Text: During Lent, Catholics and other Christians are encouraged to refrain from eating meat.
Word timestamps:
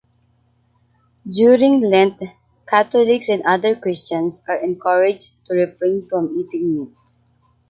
During 1.31 1.81
Lent, 1.81 2.19
Catholics 2.67 3.29
and 3.29 3.43
other 3.45 3.75
Christians 3.75 4.41
are 4.47 4.55
encouraged 4.57 5.33
to 5.45 5.53
refrain 5.53 6.07
from 6.09 6.35
eating 6.39 6.75
meat. 6.75 6.95